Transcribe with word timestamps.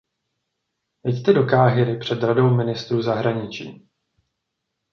Jeďte 1.05 1.33
do 1.33 1.43
Káhiry 1.43 1.97
před 1.97 2.23
Radou 2.23 2.55
ministrů 2.55 3.01
zahraničí. 3.01 3.87